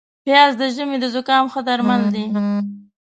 [0.23, 2.25] پیاز د ژمي د زکام ښه درمل دي